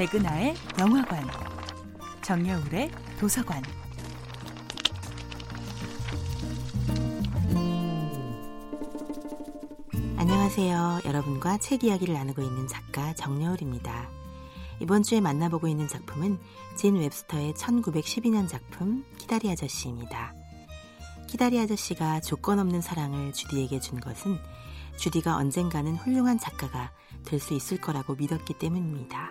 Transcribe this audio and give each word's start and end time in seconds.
백은하의 0.00 0.54
영화관, 0.78 1.28
정여울의 2.22 2.90
도서관. 3.18 3.62
안녕하세요. 10.16 11.00
여러분과 11.04 11.58
책 11.58 11.84
이야기를 11.84 12.14
나누고 12.14 12.40
있는 12.40 12.66
작가 12.66 13.12
정여울입니다. 13.12 14.08
이번 14.80 15.02
주에 15.02 15.20
만나보고 15.20 15.68
있는 15.68 15.86
작품은 15.86 16.38
진 16.76 16.96
웹스터의 16.96 17.52
1912년 17.52 18.48
작품 18.48 19.04
키다리 19.18 19.50
아저씨입니다. 19.50 20.32
키다리 21.26 21.60
아저씨가 21.60 22.22
조건 22.22 22.58
없는 22.58 22.80
사랑을 22.80 23.34
주디에게 23.34 23.80
준 23.80 24.00
것은 24.00 24.38
주디가 24.96 25.36
언젠가는 25.36 25.94
훌륭한 25.96 26.38
작가가 26.38 26.90
될 27.26 27.38
수 27.38 27.52
있을 27.52 27.78
거라고 27.78 28.14
믿었기 28.14 28.54
때문입니다. 28.54 29.29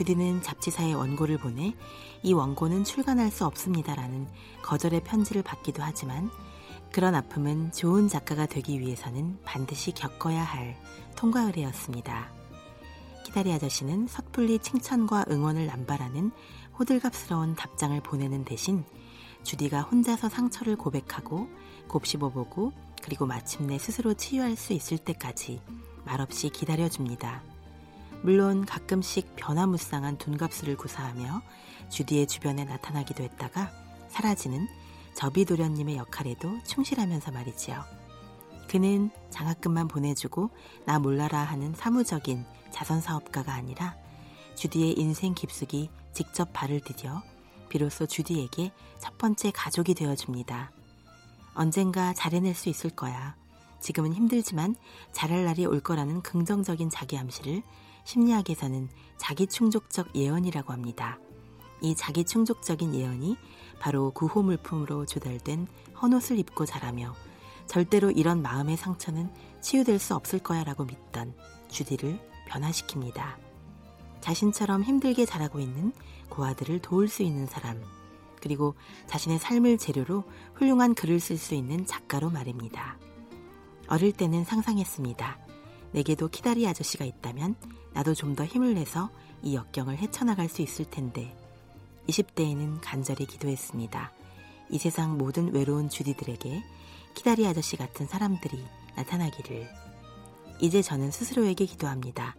주디는 0.00 0.40
잡지사에 0.40 0.94
원고를 0.94 1.36
보내 1.36 1.74
이 2.22 2.32
원고는 2.32 2.84
출간할 2.84 3.30
수 3.30 3.44
없습니다라는 3.44 4.28
거절의 4.62 5.04
편지를 5.04 5.42
받기도 5.42 5.82
하지만 5.82 6.30
그런 6.90 7.14
아픔은 7.14 7.72
좋은 7.72 8.08
작가가 8.08 8.46
되기 8.46 8.80
위해서는 8.80 9.38
반드시 9.44 9.92
겪어야 9.92 10.42
할 10.42 10.80
통과 11.16 11.42
의례였습니다. 11.42 12.32
키다리 13.26 13.52
아저씨는 13.52 14.06
섣불리 14.06 14.60
칭찬과 14.60 15.26
응원을 15.30 15.66
남발하는 15.66 16.30
호들갑스러운 16.78 17.54
답장을 17.54 18.00
보내는 18.00 18.46
대신 18.46 18.84
주디가 19.42 19.82
혼자서 19.82 20.30
상처를 20.30 20.76
고백하고 20.76 21.46
곱씹어보고 21.88 22.72
그리고 23.02 23.26
마침내 23.26 23.76
스스로 23.76 24.14
치유할 24.14 24.56
수 24.56 24.72
있을 24.72 24.96
때까지 24.96 25.60
말없이 26.06 26.48
기다려줍니다. 26.48 27.49
물론 28.22 28.66
가끔씩 28.66 29.34
변화무쌍한 29.36 30.18
둔갑술을 30.18 30.76
구사하며 30.76 31.42
주디의 31.88 32.26
주변에 32.26 32.64
나타나기도 32.64 33.22
했다가 33.22 33.72
사라지는 34.08 34.68
저비도련님의 35.14 35.96
역할에도 35.96 36.62
충실하면서 36.64 37.32
말이지요. 37.32 37.82
그는 38.68 39.10
장학금만 39.30 39.88
보내주고 39.88 40.50
나 40.84 40.98
몰라라 40.98 41.40
하는 41.40 41.74
사무적인 41.74 42.44
자선사업가가 42.70 43.52
아니라 43.52 43.96
주디의 44.54 44.98
인생 44.98 45.34
깊숙이 45.34 45.90
직접 46.12 46.52
발을 46.52 46.80
디뎌 46.80 47.22
비로소 47.68 48.06
주디에게 48.06 48.72
첫 48.98 49.16
번째 49.16 49.50
가족이 49.50 49.94
되어줍니다. 49.94 50.70
언젠가 51.54 52.12
잘해낼 52.12 52.54
수 52.54 52.68
있을 52.68 52.90
거야. 52.90 53.34
지금은 53.80 54.12
힘들지만 54.12 54.76
잘할 55.12 55.44
날이 55.46 55.64
올 55.66 55.80
거라는 55.80 56.22
긍정적인 56.22 56.90
자기 56.90 57.16
암시를 57.16 57.62
심리학에서는 58.10 58.88
자기 59.18 59.46
충족적 59.46 60.16
예언이라고 60.16 60.72
합니다. 60.72 61.20
이 61.80 61.94
자기 61.94 62.24
충족적인 62.24 62.92
예언이 62.92 63.36
바로 63.78 64.10
구호 64.10 64.42
물품으로 64.42 65.06
조달된 65.06 65.68
헌옷을 66.02 66.38
입고 66.40 66.66
자라며 66.66 67.14
절대로 67.66 68.10
이런 68.10 68.42
마음의 68.42 68.76
상처는 68.76 69.32
치유될 69.60 70.00
수 70.00 70.16
없을 70.16 70.40
거야 70.40 70.64
라고 70.64 70.84
믿던 70.84 71.34
주디를 71.68 72.18
변화시킵니다. 72.48 73.36
자신처럼 74.20 74.82
힘들게 74.82 75.24
자라고 75.24 75.60
있는 75.60 75.92
고아들을 76.30 76.80
도울 76.80 77.06
수 77.06 77.22
있는 77.22 77.46
사람, 77.46 77.80
그리고 78.42 78.74
자신의 79.06 79.38
삶을 79.38 79.78
재료로 79.78 80.24
훌륭한 80.54 80.94
글을 80.94 81.20
쓸 81.20 81.38
수 81.38 81.54
있는 81.54 81.86
작가로 81.86 82.28
말입니다. 82.30 82.98
어릴 83.86 84.12
때는 84.12 84.42
상상했습니다. 84.44 85.49
내게도 85.92 86.28
키다리 86.28 86.66
아저씨가 86.66 87.04
있다면 87.04 87.56
나도 87.92 88.14
좀 88.14 88.34
더 88.34 88.44
힘을 88.44 88.74
내서 88.74 89.10
이 89.42 89.54
역경을 89.54 89.98
헤쳐나갈 89.98 90.48
수 90.48 90.62
있을 90.62 90.84
텐데 90.84 91.34
20대에는 92.08 92.78
간절히 92.82 93.26
기도했습니다. 93.26 94.12
이 94.70 94.78
세상 94.78 95.18
모든 95.18 95.52
외로운 95.52 95.88
주디들에게 95.88 96.62
키다리 97.14 97.46
아저씨 97.46 97.76
같은 97.76 98.06
사람들이 98.06 98.64
나타나기를. 98.96 99.68
이제 100.60 100.82
저는 100.82 101.10
스스로에게 101.10 101.66
기도합니다. 101.66 102.36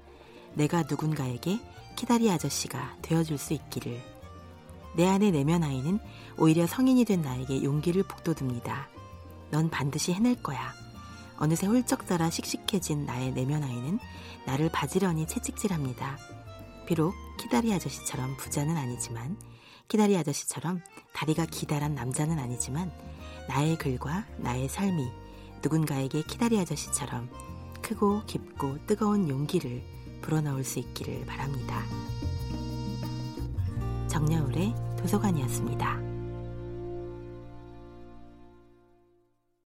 내가 0.54 0.84
누군가에게 0.84 1.60
키다리 1.96 2.30
아저씨가 2.32 2.98
되어줄 3.02 3.38
수 3.38 3.54
있기를. 3.54 4.02
내 4.96 5.08
안의 5.08 5.32
내면 5.32 5.64
아이는 5.64 6.00
오히려 6.38 6.68
성인이 6.68 7.06
된 7.06 7.22
나에게 7.22 7.64
용기를 7.64 8.04
북돋웁니다. 8.04 8.90
넌 9.52 9.70
반드시 9.70 10.14
해낼 10.14 10.42
거야. 10.42 10.74
어느새 11.42 11.66
훌쩍 11.66 12.06
자라 12.06 12.30
씩씩해진 12.30 13.08
나의 13.08 13.32
내면 13.32 13.64
아이는 13.64 13.98
나를 14.46 14.70
바지런히 14.70 15.26
채찍질합니다. 15.26 16.20
비록 16.86 17.16
키다리 17.40 17.74
아저씨처럼 17.74 18.38
부자는 18.38 18.78
아니지만 18.78 19.36
키다리 19.88 20.16
아저씨처럼 20.18 20.82
다리가 21.14 21.48
기다란 21.48 21.96
남자는 21.96 22.38
아니지만 22.38 22.92
나의 23.50 23.76
글과 23.80 24.28
나의 24.38 24.70
삶이 24.70 25.12
누군가에게 25.64 26.22
키다리 26.22 26.60
아저씨처럼 26.60 27.28
크고 27.82 28.22
깊고 28.28 28.86
뜨거운 28.86 29.28
용기를 29.28 29.84
불어넣을 30.22 30.64
수 30.64 30.78
있기를 30.78 31.26
바랍니다. 31.26 31.84
정여울의 34.08 34.76
도서관이었습니다. 35.00 36.11